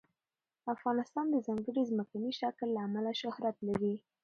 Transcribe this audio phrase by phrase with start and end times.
[0.73, 3.93] افغانستان د ځانګړي ځمکني شکل له امله شهرت لري.